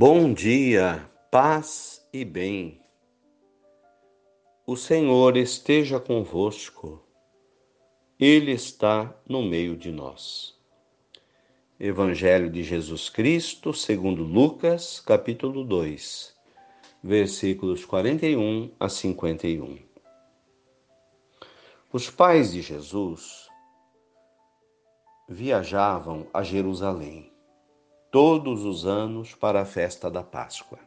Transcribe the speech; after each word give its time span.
Bom 0.00 0.32
dia, 0.32 1.10
paz 1.28 2.08
e 2.12 2.24
bem. 2.24 2.80
O 4.64 4.76
Senhor 4.76 5.36
esteja 5.36 5.98
convosco, 5.98 7.02
Ele 8.16 8.52
está 8.52 9.12
no 9.28 9.42
meio 9.42 9.76
de 9.76 9.90
nós. 9.90 10.56
Evangelho 11.80 12.48
de 12.48 12.62
Jesus 12.62 13.08
Cristo, 13.08 13.74
segundo 13.74 14.22
Lucas, 14.22 15.00
capítulo 15.00 15.64
2, 15.64 16.32
versículos 17.02 17.84
41 17.84 18.70
a 18.78 18.88
51. 18.88 19.80
Os 21.92 22.08
pais 22.08 22.52
de 22.52 22.62
Jesus 22.62 23.48
viajavam 25.28 26.24
a 26.32 26.44
Jerusalém 26.44 27.36
todos 28.10 28.64
os 28.64 28.86
anos 28.86 29.34
para 29.34 29.60
a 29.60 29.64
festa 29.64 30.10
da 30.10 30.22
Páscoa. 30.22 30.78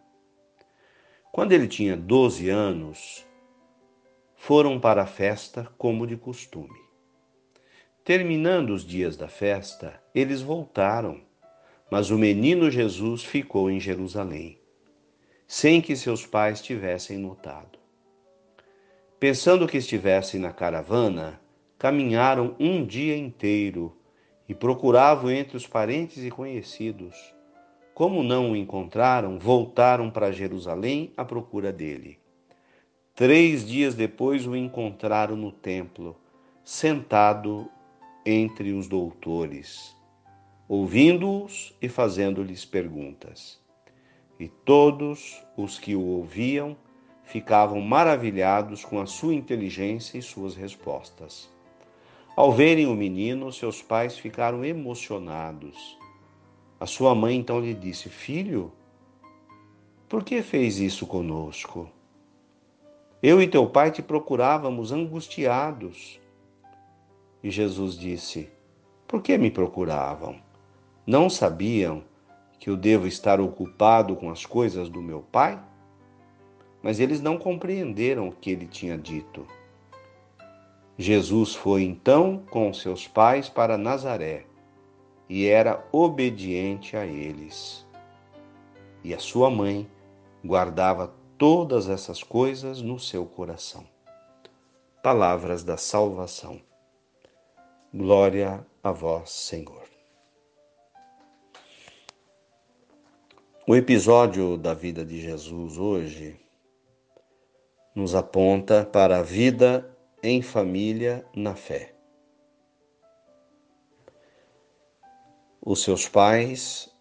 Quando 1.31 1.51
ele 1.51 1.67
tinha 1.67 1.95
12 1.95 2.49
anos, 2.49 3.25
foram 4.35 4.79
para 4.79 5.03
a 5.03 5.05
festa 5.05 5.71
como 5.77 6.07
de 6.07 6.17
costume. 6.17 6.79
Terminando 8.03 8.71
os 8.71 8.83
dias 8.83 9.15
da 9.15 9.27
festa, 9.27 10.01
eles 10.15 10.41
voltaram, 10.41 11.21
mas 11.91 12.09
o 12.09 12.17
menino 12.17 12.71
Jesus 12.71 13.23
ficou 13.23 13.69
em 13.69 13.79
Jerusalém, 13.79 14.59
sem 15.45 15.79
que 15.79 15.95
seus 15.95 16.25
pais 16.25 16.59
tivessem 16.59 17.19
notado. 17.19 17.77
Pensando 19.19 19.67
que 19.67 19.77
estivessem 19.77 20.39
na 20.39 20.51
caravana, 20.51 21.39
caminharam 21.77 22.55
um 22.59 22.83
dia 22.83 23.15
inteiro 23.15 23.95
e 24.51 24.53
procuravam 24.53 25.31
entre 25.31 25.55
os 25.55 25.65
parentes 25.65 26.25
e 26.25 26.29
conhecidos. 26.29 27.15
Como 27.93 28.21
não 28.21 28.51
o 28.51 28.55
encontraram, 28.57 29.39
voltaram 29.39 30.11
para 30.11 30.33
Jerusalém 30.33 31.13
à 31.15 31.23
procura 31.23 31.71
dele. 31.71 32.19
Três 33.15 33.65
dias 33.65 33.95
depois 33.95 34.45
o 34.45 34.53
encontraram 34.53 35.37
no 35.37 35.53
templo, 35.53 36.17
sentado 36.65 37.71
entre 38.25 38.73
os 38.73 38.89
doutores, 38.89 39.95
ouvindo-os 40.67 41.73
e 41.81 41.87
fazendo-lhes 41.87 42.65
perguntas. 42.65 43.57
E 44.37 44.49
todos 44.49 45.41
os 45.55 45.79
que 45.79 45.95
o 45.95 46.05
ouviam 46.05 46.75
ficavam 47.23 47.79
maravilhados 47.79 48.83
com 48.83 48.99
a 48.99 49.05
sua 49.05 49.33
inteligência 49.33 50.17
e 50.17 50.21
suas 50.21 50.57
respostas. 50.57 51.49
Ao 52.33 52.49
verem 52.49 52.87
o 52.87 52.95
menino, 52.95 53.51
seus 53.51 53.81
pais 53.81 54.17
ficaram 54.17 54.63
emocionados. 54.63 55.97
A 56.79 56.85
sua 56.85 57.13
mãe 57.13 57.35
então 57.35 57.59
lhe 57.59 57.73
disse: 57.73 58.07
Filho, 58.07 58.71
por 60.07 60.23
que 60.23 60.41
fez 60.41 60.79
isso 60.79 61.05
conosco? 61.05 61.89
Eu 63.21 63.41
e 63.41 63.47
teu 63.47 63.67
pai 63.67 63.91
te 63.91 64.01
procurávamos 64.01 64.93
angustiados. 64.93 66.21
E 67.43 67.51
Jesus 67.51 67.97
disse: 67.97 68.49
Por 69.05 69.21
que 69.21 69.37
me 69.37 69.51
procuravam? 69.51 70.37
Não 71.05 71.29
sabiam 71.29 72.01
que 72.59 72.69
eu 72.69 72.77
devo 72.77 73.07
estar 73.07 73.41
ocupado 73.41 74.15
com 74.15 74.31
as 74.31 74.45
coisas 74.45 74.87
do 74.87 75.01
meu 75.01 75.21
pai? 75.21 75.61
Mas 76.81 76.99
eles 76.99 77.21
não 77.21 77.37
compreenderam 77.37 78.29
o 78.29 78.31
que 78.31 78.51
ele 78.51 78.67
tinha 78.67 78.97
dito. 78.97 79.45
Jesus 81.01 81.55
foi 81.55 81.81
então 81.81 82.45
com 82.51 82.71
seus 82.71 83.07
pais 83.07 83.49
para 83.49 83.75
Nazaré 83.75 84.45
e 85.27 85.47
era 85.47 85.83
obediente 85.91 86.95
a 86.95 87.05
eles. 87.05 87.87
E 89.03 89.11
a 89.11 89.17
sua 89.17 89.49
mãe 89.49 89.89
guardava 90.45 91.11
todas 91.39 91.89
essas 91.89 92.21
coisas 92.21 92.83
no 92.83 92.99
seu 92.99 93.25
coração. 93.25 93.83
Palavras 95.01 95.63
da 95.63 95.75
salvação. 95.75 96.61
Glória 97.91 98.63
a 98.83 98.91
vós, 98.91 99.31
Senhor. 99.31 99.87
O 103.67 103.75
episódio 103.75 104.55
da 104.55 104.75
vida 104.75 105.03
de 105.03 105.19
Jesus 105.19 105.79
hoje 105.79 106.39
nos 107.95 108.13
aponta 108.13 108.85
para 108.85 109.17
a 109.17 109.23
vida 109.23 109.91
em 110.23 110.39
família 110.41 111.25
na 111.35 111.55
fé. 111.55 111.95
Os 115.59 115.81
seus 115.81 116.07
pais 116.07 116.95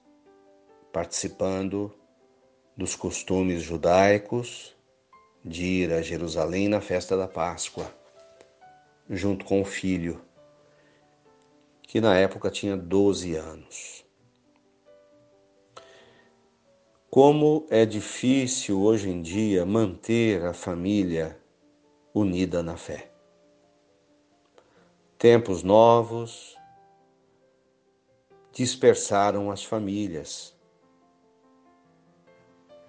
participando 0.90 1.94
dos 2.74 2.96
costumes 2.96 3.62
judaicos 3.62 4.74
de 5.44 5.64
ir 5.64 5.92
a 5.92 6.00
Jerusalém 6.00 6.68
na 6.68 6.80
festa 6.80 7.14
da 7.14 7.28
Páscoa, 7.28 7.94
junto 9.08 9.44
com 9.44 9.60
o 9.60 9.66
filho, 9.66 10.22
que 11.82 12.00
na 12.00 12.16
época 12.16 12.50
tinha 12.50 12.76
12 12.76 13.34
anos. 13.34 14.04
Como 17.10 17.66
é 17.68 17.84
difícil 17.84 18.80
hoje 18.80 19.10
em 19.10 19.20
dia 19.20 19.66
manter 19.66 20.42
a 20.44 20.54
família 20.54 21.38
unida 22.14 22.62
na 22.62 22.76
fé 22.76 23.09
tempos 25.20 25.62
novos 25.62 26.56
dispersaram 28.50 29.50
as 29.50 29.62
famílias. 29.62 30.58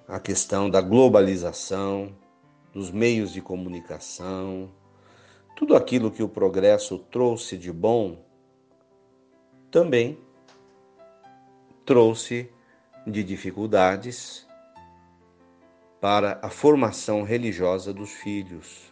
A 0.08 0.18
questão 0.18 0.70
da 0.70 0.80
globalização, 0.80 2.16
dos 2.74 2.90
meios 2.90 3.34
de 3.34 3.42
comunicação, 3.42 4.72
tudo 5.58 5.76
aquilo 5.76 6.10
que 6.10 6.24
o 6.24 6.30
progresso 6.30 6.98
trouxe 6.98 7.58
de 7.58 7.70
bom, 7.70 8.24
também 9.70 10.18
trouxe 11.86 12.50
de 13.06 13.26
dificuldades 13.26 14.48
para 16.00 16.40
a 16.42 16.50
formação 16.50 17.24
religiosa 17.24 17.94
dos 17.94 18.12
filhos. 18.12 18.91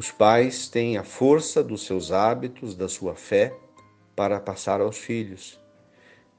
Os 0.00 0.10
pais 0.10 0.66
têm 0.66 0.96
a 0.96 1.04
força 1.04 1.62
dos 1.62 1.84
seus 1.84 2.10
hábitos, 2.10 2.74
da 2.74 2.88
sua 2.88 3.14
fé, 3.14 3.54
para 4.16 4.40
passar 4.40 4.80
aos 4.80 4.96
filhos. 4.96 5.60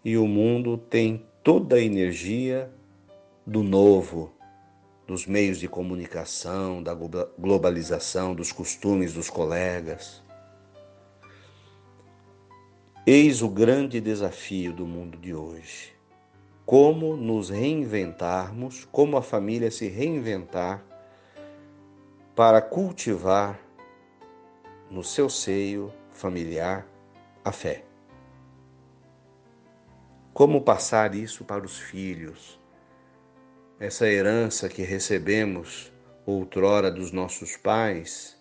E 0.04 0.18
o 0.18 0.26
mundo 0.26 0.80
tem 0.80 1.28
toda 1.44 1.76
a 1.76 1.80
energia 1.80 2.72
do 3.46 3.62
novo, 3.62 4.34
dos 5.06 5.28
meios 5.28 5.60
de 5.60 5.68
comunicação, 5.68 6.82
da 6.82 6.96
globalização, 7.38 8.34
dos 8.34 8.52
costumes 8.52 9.14
dos 9.14 9.30
colegas. 9.30 10.24
Eis 13.06 13.44
o 13.44 13.48
grande 13.48 14.02
desafio 14.02 14.74
do 14.74 14.88
mundo 14.88 15.20
de 15.20 15.36
hoje. 15.36 15.94
Como 16.66 17.16
nos 17.16 17.52
reinventarmos, 17.52 18.88
como 18.92 19.18
a 19.18 19.22
família 19.22 19.70
se 19.70 19.88
reinventar 19.88 20.84
para 22.36 22.62
cultivar 22.62 23.60
no 24.90 25.04
seu 25.04 25.30
seio 25.30 25.94
familiar 26.14 26.88
a 27.44 27.52
fé. 27.52 27.84
Como 30.34 30.62
passar 30.62 31.14
isso 31.14 31.44
para 31.44 31.66
os 31.66 31.78
filhos? 31.78 32.60
Essa 33.80 34.08
herança 34.08 34.70
que 34.70 34.82
recebemos 34.82 35.92
outrora 36.26 36.90
dos 36.90 37.12
nossos 37.12 37.58
pais, 37.58 38.40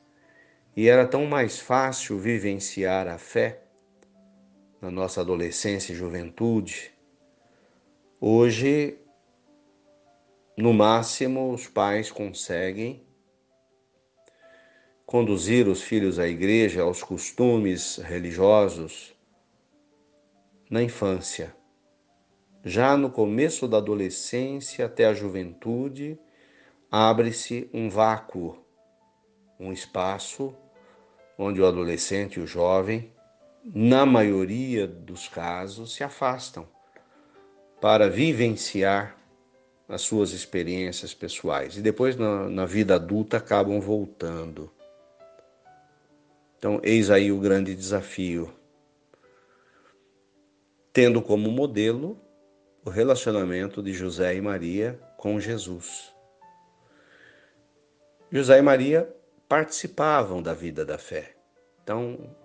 e 0.76 0.88
era 0.88 1.06
tão 1.06 1.26
mais 1.26 1.58
fácil 1.58 2.18
vivenciar 2.18 3.08
a 3.08 3.18
fé 3.18 3.64
na 4.80 4.90
nossa 4.90 5.20
adolescência 5.20 5.92
e 5.92 5.96
juventude. 5.96 6.92
Hoje, 8.20 8.98
no 10.56 10.72
máximo, 10.72 11.52
os 11.52 11.66
pais 11.66 12.10
conseguem 12.10 13.04
conduzir 15.10 15.66
os 15.66 15.82
filhos 15.82 16.20
à 16.20 16.28
igreja, 16.28 16.82
aos 16.82 17.02
costumes 17.02 17.96
religiosos 17.96 19.12
na 20.70 20.84
infância. 20.84 21.52
Já 22.64 22.96
no 22.96 23.10
começo 23.10 23.66
da 23.66 23.78
adolescência 23.78 24.86
até 24.86 25.06
a 25.06 25.12
juventude, 25.12 26.16
abre-se 26.88 27.68
um 27.74 27.90
vácuo, 27.90 28.64
um 29.58 29.72
espaço 29.72 30.54
onde 31.36 31.60
o 31.60 31.66
adolescente 31.66 32.38
e 32.38 32.42
o 32.44 32.46
jovem, 32.46 33.12
na 33.64 34.06
maioria 34.06 34.86
dos 34.86 35.26
casos, 35.26 35.92
se 35.92 36.04
afastam 36.04 36.68
para 37.80 38.08
vivenciar 38.08 39.16
as 39.88 40.02
suas 40.02 40.30
experiências 40.30 41.12
pessoais 41.12 41.76
e 41.76 41.82
depois 41.82 42.14
na, 42.14 42.48
na 42.48 42.64
vida 42.64 42.94
adulta 42.94 43.38
acabam 43.38 43.80
voltando. 43.80 44.70
Então, 46.60 46.78
eis 46.82 47.08
aí 47.08 47.32
o 47.32 47.40
grande 47.40 47.74
desafio. 47.74 48.52
Tendo 50.92 51.22
como 51.22 51.50
modelo 51.50 52.20
o 52.84 52.90
relacionamento 52.90 53.82
de 53.82 53.94
José 53.94 54.34
e 54.34 54.42
Maria 54.42 55.00
com 55.16 55.40
Jesus. 55.40 56.14
José 58.30 58.58
e 58.58 58.62
Maria 58.62 59.10
participavam 59.48 60.42
da 60.42 60.52
vida 60.52 60.84
da 60.84 60.98
fé. 60.98 61.34
Então, 61.82 62.36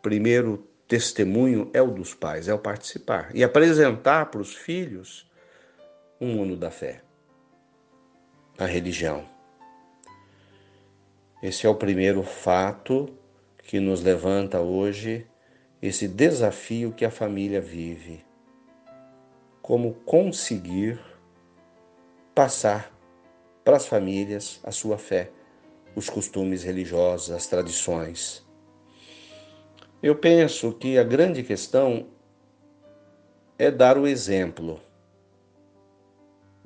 primeiro 0.00 0.58
testemunho 0.86 1.68
é 1.74 1.82
o 1.82 1.90
dos 1.90 2.14
pais, 2.14 2.46
é 2.46 2.54
o 2.54 2.58
participar 2.58 3.34
e 3.34 3.42
apresentar 3.42 4.26
para 4.26 4.40
os 4.40 4.54
filhos 4.54 5.28
o 6.20 6.24
mundo 6.24 6.56
da 6.56 6.70
fé, 6.70 7.02
a 8.56 8.64
religião. 8.64 9.39
Esse 11.42 11.66
é 11.66 11.70
o 11.70 11.74
primeiro 11.74 12.22
fato 12.22 13.08
que 13.56 13.80
nos 13.80 14.02
levanta 14.02 14.60
hoje 14.60 15.26
esse 15.80 16.06
desafio 16.06 16.92
que 16.92 17.02
a 17.02 17.10
família 17.10 17.62
vive. 17.62 18.22
Como 19.62 19.94
conseguir 20.04 21.00
passar 22.34 22.92
para 23.64 23.78
as 23.78 23.86
famílias 23.86 24.60
a 24.62 24.70
sua 24.70 24.98
fé, 24.98 25.30
os 25.96 26.10
costumes 26.10 26.62
religiosos, 26.62 27.30
as 27.30 27.46
tradições. 27.46 28.46
Eu 30.02 30.16
penso 30.16 30.72
que 30.72 30.98
a 30.98 31.04
grande 31.04 31.42
questão 31.42 32.08
é 33.58 33.70
dar 33.70 33.96
o 33.96 34.06
exemplo. 34.06 34.78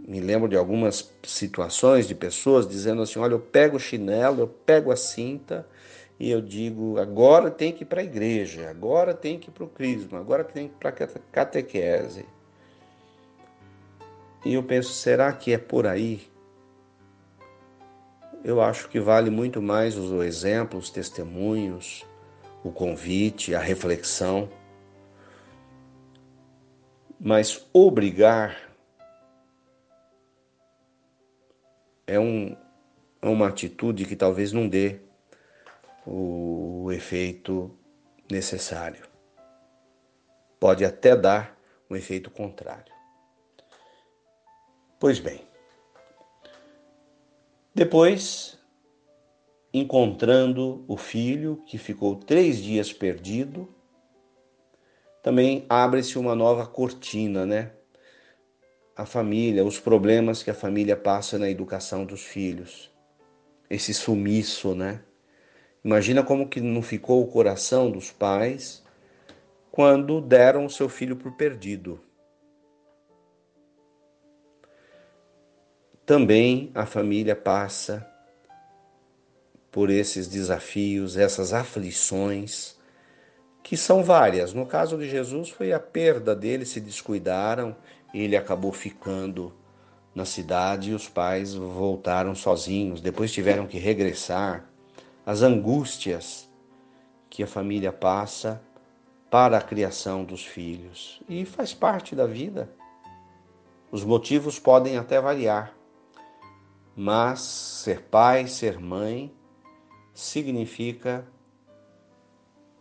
Me 0.07 0.21
lembro 0.21 0.49
de 0.51 0.57
algumas 0.57 1.11
situações 1.23 2.07
de 2.07 2.15
pessoas 2.15 2.69
dizendo 2.69 3.01
assim: 3.01 3.19
olha, 3.19 3.33
eu 3.33 3.41
pego 3.41 3.77
o 3.77 3.81
chinelo, 3.81 4.41
eu 4.41 4.49
pego 4.49 4.93
a 4.93 4.97
cinta 4.97 5.67
e 6.21 6.31
eu 6.31 6.43
digo: 6.43 6.99
agora 6.99 7.51
tem 7.51 7.73
que 7.73 7.85
ir 7.85 7.87
para 7.87 8.03
a 8.03 8.05
igreja, 8.05 8.69
agora 8.69 9.15
tem 9.15 9.39
que 9.39 9.49
ir 9.49 9.53
para 9.53 9.65
o 9.65 9.69
crisma, 9.69 10.19
agora 10.19 10.45
tem 10.45 10.69
que 10.69 10.75
ir 10.75 10.79
para 10.79 10.91
a 10.91 11.21
catequese. 11.33 12.27
E 14.45 14.53
eu 14.53 14.63
penso: 14.63 14.93
será 14.93 15.33
que 15.33 15.55
é 15.55 15.59
por 15.59 15.87
aí? 15.87 16.29
Eu 18.45 18.61
acho 18.61 18.91
que 18.91 19.01
vale 19.01 19.31
muito 19.31 19.63
mais 19.63 19.97
os 19.97 20.23
exemplos, 20.23 20.85
os 20.85 20.91
testemunhos, 20.91 22.05
o 22.63 22.71
convite, 22.71 23.55
a 23.55 23.59
reflexão. 23.59 24.51
Mas 27.19 27.67
obrigar 27.73 28.74
é, 32.15 32.21
um, 32.21 32.57
é 33.21 33.29
uma 33.29 33.49
atitude 33.49 34.05
que 34.05 34.17
talvez 34.17 34.53
não 34.53 34.69
dê 34.69 35.01
o, 36.07 36.85
o 36.85 36.93
efeito 36.93 37.77
necessário. 38.31 39.07
Pode 40.59 40.85
até 40.85 41.17
dar 41.17 41.59
um 41.91 41.97
efeito 41.97 42.31
contrário. 42.31 42.93
Pois 44.99 45.19
bem, 45.19 45.43
depois 47.75 48.59
encontrando 49.73 50.85
o 50.87 50.97
filho 50.97 51.63
que 51.67 51.77
ficou 51.77 52.15
três 52.15 52.59
dias 52.59 52.93
perdido, 52.93 53.69
também 55.21 55.67
abre-se 55.69 56.17
uma 56.17 56.35
nova 56.35 56.65
cortina, 56.65 57.45
né? 57.45 57.73
A 58.97 59.05
família, 59.05 59.65
os 59.65 59.79
problemas 59.79 60.43
que 60.43 60.51
a 60.51 60.55
família 60.55 60.97
passa 60.97 61.39
na 61.39 61.51
educação 61.51 62.05
dos 62.05 62.23
filhos, 62.23 62.93
esse 63.69 63.93
sumiço, 63.93 64.75
né? 64.75 65.03
Imagina 65.85 66.23
como 66.23 66.49
que 66.49 66.61
não 66.61 66.81
ficou 66.81 67.23
o 67.23 67.27
coração 67.27 67.91
dos 67.91 68.11
pais 68.11 68.83
quando 69.71 70.21
deram 70.21 70.65
o 70.65 70.71
seu 70.71 70.89
filho 70.89 71.17
por 71.17 71.33
perdido. 71.33 72.01
Também 76.07 76.71
a 76.75 76.87
família 76.87 77.35
passa 77.35 78.07
por 79.73 79.91
esses 79.91 80.29
desafios, 80.29 81.17
essas 81.17 81.53
aflições, 81.53 82.79
que 83.63 83.77
são 83.77 84.05
várias. 84.05 84.53
No 84.53 84.67
caso 84.67 84.97
de 84.97 85.09
Jesus, 85.09 85.51
foi 85.51 85.73
a 85.73 85.81
perda 85.81 86.37
dele, 86.37 86.65
se 86.65 86.81
descuidaram, 86.81 87.75
ele 88.15 88.37
acabou 88.37 88.73
ficando 88.73 89.53
na 90.15 90.25
cidade 90.25 90.93
e 90.93 90.95
os 90.95 91.09
pais 91.09 91.55
voltaram 91.55 92.35
sozinhos, 92.35 93.01
depois 93.01 93.33
tiveram 93.33 93.67
que 93.67 93.79
regressar. 93.79 94.65
As 95.27 95.43
angústias 95.43 96.49
que 97.29 97.43
a 97.43 97.47
família 97.47 97.93
passa 97.93 98.63
para 99.29 99.59
a 99.59 99.61
criação 99.61 100.25
dos 100.25 100.45
filhos. 100.45 101.21
E 101.29 101.45
faz 101.45 101.75
parte 101.75 102.15
da 102.15 102.27
vida. 102.27 102.71
Os 103.91 104.05
motivos 104.05 104.59
podem 104.59 104.97
até 104.97 105.21
variar, 105.21 105.75
mas 106.95 107.41
ser 107.41 108.03
pai, 108.03 108.47
ser 108.47 108.79
mãe, 108.79 109.35
significa 110.13 111.27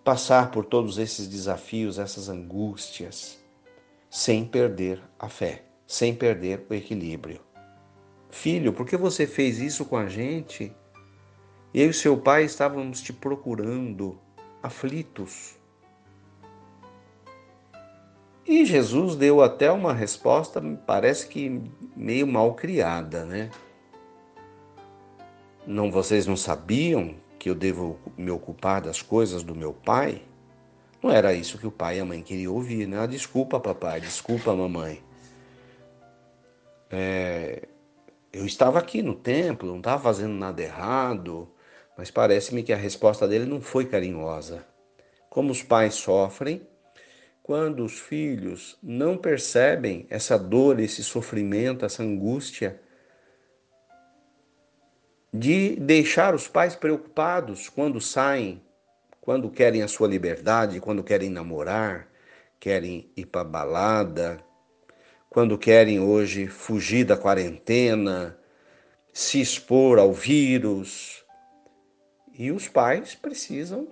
passar 0.04 0.52
por 0.52 0.66
todos 0.66 1.00
esses 1.00 1.28
desafios, 1.28 1.98
essas 1.98 2.30
angústias, 2.30 3.43
sem 4.14 4.46
perder 4.46 5.02
a 5.18 5.28
fé, 5.28 5.64
sem 5.88 6.14
perder 6.14 6.68
o 6.70 6.74
equilíbrio. 6.76 7.42
Filho, 8.30 8.72
por 8.72 8.86
que 8.86 8.96
você 8.96 9.26
fez 9.26 9.58
isso 9.58 9.86
com 9.86 9.98
a 9.98 10.06
gente? 10.06 10.72
Eu 11.74 11.90
e 11.90 11.94
seu 11.96 12.16
pai 12.16 12.44
estávamos 12.44 13.02
te 13.02 13.12
procurando, 13.12 14.20
aflitos. 14.62 15.56
E 18.46 18.64
Jesus 18.66 19.16
deu 19.16 19.42
até 19.42 19.72
uma 19.72 19.96
resposta, 19.96 20.62
parece 20.86 21.28
que 21.28 21.60
meio 21.96 22.28
mal 22.28 22.54
criada, 22.54 23.26
né? 23.26 23.50
Não 25.66 25.90
vocês 25.90 26.28
não 26.28 26.38
sabiam 26.38 27.16
que 27.40 27.50
eu 27.50 27.56
devo 27.56 27.98
me 28.16 28.30
ocupar 28.30 28.80
das 28.80 29.02
coisas 29.02 29.42
do 29.42 29.56
meu 29.56 29.74
pai, 29.74 30.22
não 31.04 31.12
era 31.12 31.34
isso 31.34 31.58
que 31.58 31.68
o 31.68 31.72
pai 31.72 31.98
e 31.98 32.00
a 32.00 32.06
mãe 32.06 32.22
queriam 32.22 32.54
ouvir, 32.54 32.88
né? 32.88 33.00
Ah, 33.00 33.06
desculpa, 33.06 33.60
papai, 33.60 34.00
desculpa, 34.00 34.56
mamãe. 34.56 35.04
É, 36.90 37.68
eu 38.32 38.46
estava 38.46 38.80
aqui 38.80 39.02
no 39.02 39.14
templo, 39.14 39.70
não 39.70 39.80
estava 39.80 40.02
fazendo 40.02 40.34
nada 40.34 40.62
errado, 40.62 41.52
mas 41.98 42.10
parece-me 42.10 42.64
que 42.64 42.72
a 42.72 42.78
resposta 42.78 43.28
dele 43.28 43.46
não 43.46 43.60
foi 43.60 43.86
carinhosa. 43.86 44.66
Como 45.30 45.52
os 45.52 45.62
pais 45.62 45.96
sofrem 45.96 46.66
quando 47.44 47.84
os 47.84 48.00
filhos 48.00 48.78
não 48.82 49.18
percebem 49.18 50.08
essa 50.10 50.40
dor, 50.40 50.80
esse 50.80 51.04
sofrimento, 51.04 51.84
essa 51.84 52.02
angústia 52.02 52.80
de 55.34 55.76
deixar 55.76 56.34
os 56.34 56.48
pais 56.48 56.76
preocupados 56.76 57.68
quando 57.68 58.00
saem, 58.00 58.62
quando 59.24 59.50
querem 59.50 59.82
a 59.82 59.88
sua 59.88 60.06
liberdade, 60.06 60.82
quando 60.82 61.02
querem 61.02 61.30
namorar, 61.30 62.10
querem 62.60 63.10
ir 63.16 63.26
para 63.26 63.46
balada, 63.46 64.44
quando 65.30 65.58
querem 65.58 65.98
hoje 65.98 66.46
fugir 66.46 67.06
da 67.06 67.16
quarentena, 67.16 68.38
se 69.14 69.40
expor 69.40 69.98
ao 69.98 70.12
vírus. 70.12 71.24
E 72.34 72.52
os 72.52 72.68
pais 72.68 73.16
precisam 73.16 73.88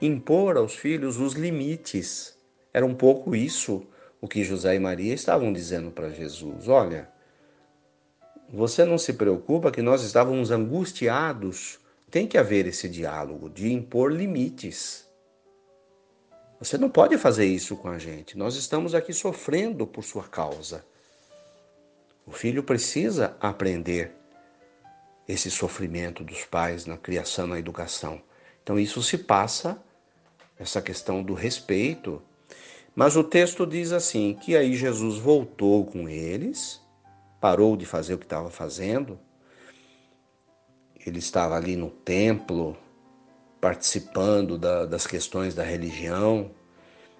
impor 0.00 0.56
aos 0.56 0.74
filhos 0.74 1.18
os 1.18 1.34
limites. 1.34 2.34
Era 2.72 2.86
um 2.86 2.94
pouco 2.94 3.36
isso 3.36 3.86
o 4.22 4.26
que 4.26 4.42
José 4.42 4.74
e 4.74 4.80
Maria 4.80 5.12
estavam 5.12 5.52
dizendo 5.52 5.90
para 5.90 6.08
Jesus. 6.08 6.66
Olha, 6.66 7.10
você 8.48 8.86
não 8.86 8.96
se 8.96 9.12
preocupa 9.12 9.70
que 9.70 9.82
nós 9.82 10.02
estávamos 10.02 10.50
angustiados? 10.50 11.78
Tem 12.10 12.26
que 12.26 12.36
haver 12.36 12.66
esse 12.66 12.88
diálogo 12.88 13.48
de 13.48 13.72
impor 13.72 14.12
limites. 14.12 15.06
Você 16.58 16.76
não 16.76 16.90
pode 16.90 17.16
fazer 17.16 17.46
isso 17.46 17.76
com 17.76 17.88
a 17.88 17.98
gente. 17.98 18.36
Nós 18.36 18.56
estamos 18.56 18.94
aqui 18.94 19.12
sofrendo 19.12 19.86
por 19.86 20.02
sua 20.02 20.24
causa. 20.24 20.84
O 22.26 22.32
filho 22.32 22.62
precisa 22.62 23.36
aprender 23.40 24.12
esse 25.26 25.50
sofrimento 25.50 26.24
dos 26.24 26.44
pais 26.44 26.84
na 26.84 26.96
criação, 26.96 27.46
na 27.46 27.58
educação. 27.58 28.20
Então 28.62 28.78
isso 28.78 29.02
se 29.02 29.16
passa 29.16 29.80
essa 30.58 30.82
questão 30.82 31.22
do 31.22 31.34
respeito. 31.34 32.20
Mas 32.94 33.16
o 33.16 33.24
texto 33.24 33.64
diz 33.64 33.92
assim 33.92 34.34
que 34.34 34.56
aí 34.56 34.74
Jesus 34.74 35.16
voltou 35.16 35.86
com 35.86 36.08
eles 36.08 36.80
parou 37.40 37.76
de 37.76 37.86
fazer 37.86 38.14
o 38.14 38.18
que 38.18 38.26
estava 38.26 38.50
fazendo. 38.50 39.18
Ele 41.06 41.18
estava 41.18 41.56
ali 41.56 41.76
no 41.76 41.90
templo, 41.90 42.76
participando 43.60 44.58
da, 44.58 44.86
das 44.86 45.06
questões 45.06 45.54
da 45.54 45.62
religião, 45.62 46.50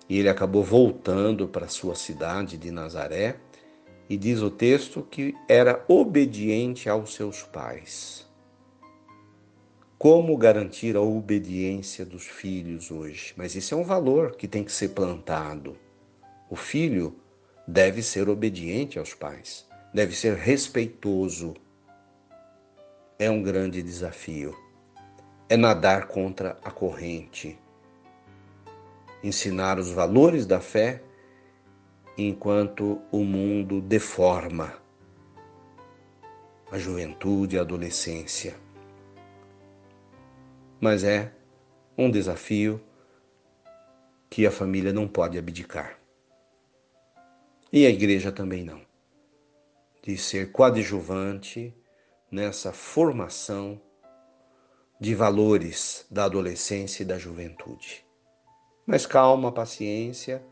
e 0.09 0.19
ele 0.19 0.29
acabou 0.29 0.65
voltando 0.65 1.47
para 1.47 1.69
sua 1.69 1.95
cidade 1.95 2.57
de 2.57 2.71
Nazaré. 2.71 3.37
E 4.09 4.17
diz 4.17 4.43
o 4.43 4.51
texto 4.51 5.07
que 5.09 5.37
era 5.49 5.85
obediente 5.87 6.89
aos 6.89 7.15
seus 7.15 7.45
pais. 7.45 8.29
Como 9.97 10.37
garantir 10.37 10.97
a 10.97 11.01
obediência 11.01 12.05
dos 12.05 12.25
filhos 12.25 12.91
hoje? 12.91 13.35
Mas 13.37 13.55
isso 13.55 13.75
é 13.75 13.77
um 13.77 13.85
valor 13.85 14.35
que 14.35 14.49
tem 14.49 14.65
que 14.65 14.73
ser 14.73 14.89
plantado. 14.89 15.77
O 16.49 16.57
filho 16.57 17.15
deve 17.69 18.03
ser 18.03 18.29
obediente 18.29 18.99
aos 18.99 19.15
pais, 19.15 19.65
deve 19.95 20.17
ser 20.17 20.35
respeitoso. 20.35 21.55
É 23.21 23.31
um 23.31 23.43
grande 23.43 23.83
desafio. 23.83 24.57
É 25.47 25.55
nadar 25.55 26.07
contra 26.07 26.59
a 26.65 26.71
corrente. 26.71 27.59
Ensinar 29.23 29.79
os 29.79 29.91
valores 29.91 30.47
da 30.47 30.59
fé 30.59 31.03
enquanto 32.17 32.99
o 33.13 33.23
mundo 33.23 33.83
deforma 33.83 34.73
a 36.73 36.79
juventude 36.79 37.59
a 37.59 37.61
adolescência. 37.61 38.57
Mas 40.81 41.05
é 41.05 41.31
um 41.99 42.11
desafio 42.11 42.81
que 44.31 44.47
a 44.47 44.51
família 44.51 44.95
não 44.95 45.07
pode 45.07 45.37
abdicar. 45.37 45.99
E 47.71 47.85
a 47.85 47.91
igreja 47.91 48.33
também 48.33 48.65
não. 48.65 48.81
De 50.03 50.17
ser 50.17 50.53
coadjuvante 50.53 51.75
nessa 52.31 52.73
formação 52.73 53.81
de 55.01 55.15
valores 55.15 56.07
da 56.11 56.25
adolescência 56.25 57.03
e 57.03 57.07
da 57.07 57.19
juventude. 57.19 58.05
Mas 58.87 59.07
calma, 59.07 59.51
paciência, 59.51 60.43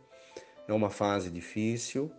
é 0.67 0.73
uma 0.73 0.91
fase 0.91 1.31
difícil. 1.31 2.11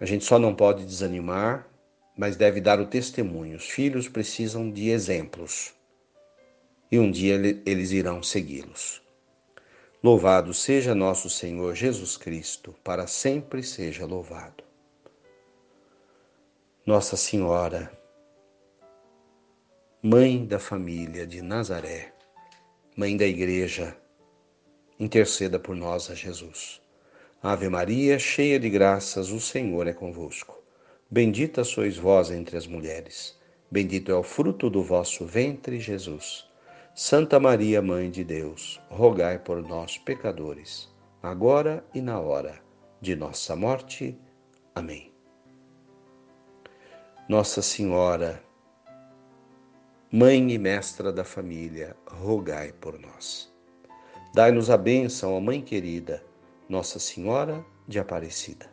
A 0.00 0.06
gente 0.06 0.24
só 0.24 0.38
não 0.38 0.54
pode 0.54 0.84
desanimar, 0.84 1.68
mas 2.16 2.36
deve 2.36 2.60
dar 2.60 2.80
o 2.80 2.86
testemunho. 2.86 3.56
Os 3.56 3.68
filhos 3.68 4.08
precisam 4.08 4.70
de 4.70 4.88
exemplos 4.88 5.74
e 6.90 6.98
um 6.98 7.10
dia 7.10 7.34
eles 7.66 7.90
irão 7.90 8.22
segui-los. 8.22 9.02
Louvado 10.02 10.52
seja 10.52 10.94
nosso 10.94 11.28
Senhor 11.28 11.74
Jesus 11.74 12.16
Cristo, 12.16 12.74
para 12.84 13.06
sempre 13.06 13.62
seja 13.62 14.06
louvado. 14.06 14.62
Nossa 16.86 17.16
Senhora, 17.16 17.90
Mãe 20.06 20.44
da 20.44 20.58
família 20.58 21.26
de 21.26 21.40
Nazaré, 21.40 22.12
Mãe 22.94 23.16
da 23.16 23.24
Igreja, 23.24 23.96
interceda 25.00 25.58
por 25.58 25.74
nós 25.74 26.10
a 26.10 26.14
Jesus. 26.14 26.78
Ave 27.42 27.70
Maria, 27.70 28.18
cheia 28.18 28.60
de 28.60 28.68
graças, 28.68 29.30
o 29.30 29.40
Senhor 29.40 29.86
é 29.86 29.94
convosco. 29.94 30.62
Bendita 31.10 31.64
sois 31.64 31.96
vós 31.96 32.30
entre 32.30 32.54
as 32.54 32.66
mulheres, 32.66 33.40
bendito 33.70 34.12
é 34.12 34.14
o 34.14 34.22
fruto 34.22 34.68
do 34.68 34.82
vosso 34.82 35.24
ventre, 35.24 35.80
Jesus. 35.80 36.44
Santa 36.94 37.40
Maria, 37.40 37.80
Mãe 37.80 38.10
de 38.10 38.24
Deus, 38.24 38.78
rogai 38.90 39.38
por 39.38 39.62
nós, 39.62 39.96
pecadores, 39.96 40.94
agora 41.22 41.82
e 41.94 42.02
na 42.02 42.20
hora 42.20 42.60
de 43.00 43.16
nossa 43.16 43.56
morte. 43.56 44.20
Amém. 44.74 45.10
Nossa 47.26 47.62
Senhora, 47.62 48.44
Mãe 50.16 50.52
e 50.52 50.58
Mestra 50.58 51.12
da 51.12 51.24
família, 51.24 51.96
rogai 52.06 52.72
por 52.72 52.96
nós. 53.00 53.52
Dai-nos 54.32 54.70
a 54.70 54.76
bênção, 54.76 55.34
ó 55.34 55.40
Mãe 55.40 55.60
querida, 55.60 56.24
Nossa 56.68 57.00
Senhora 57.00 57.66
de 57.88 57.98
Aparecida. 57.98 58.70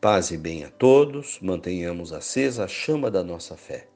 Paz 0.00 0.30
e 0.30 0.38
bem 0.38 0.64
a 0.64 0.70
todos, 0.70 1.38
mantenhamos 1.42 2.14
acesa 2.14 2.64
a 2.64 2.66
chama 2.66 3.10
da 3.10 3.22
nossa 3.22 3.58
fé 3.58 3.86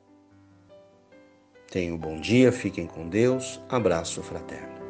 Tenham 1.70 1.96
um 1.96 1.98
bom 1.98 2.20
dia, 2.20 2.52
fiquem 2.52 2.86
com 2.86 3.08
Deus. 3.08 3.62
Abraço 3.70 4.22
fraterno. 4.22 4.81